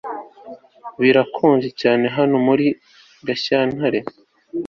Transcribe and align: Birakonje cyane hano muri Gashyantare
Birakonje 1.01 1.69
cyane 1.81 2.05
hano 2.15 2.35
muri 2.47 2.67
Gashyantare 3.27 3.99